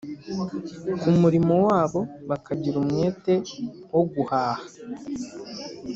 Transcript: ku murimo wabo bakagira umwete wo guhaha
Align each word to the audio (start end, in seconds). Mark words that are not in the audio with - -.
ku 0.99 1.07
murimo 1.21 1.55
wabo 1.67 2.01
bakagira 2.29 2.75
umwete 2.83 3.33
wo 3.93 4.01
guhaha 4.13 4.63